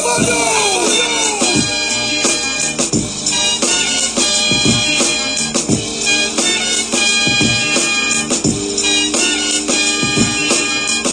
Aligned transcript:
Abandon! 0.00 0.59